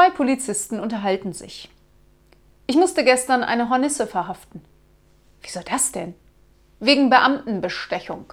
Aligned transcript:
Zwei 0.00 0.08
Polizisten 0.08 0.80
unterhalten 0.80 1.34
sich. 1.34 1.68
Ich 2.66 2.74
musste 2.74 3.04
gestern 3.04 3.44
eine 3.44 3.68
Hornisse 3.68 4.06
verhaften. 4.06 4.64
Wieso 5.42 5.60
das 5.60 5.92
denn? 5.92 6.14
Wegen 6.78 7.10
Beamtenbestechung. 7.10 8.32